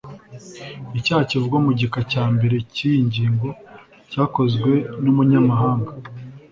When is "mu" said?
1.65-1.71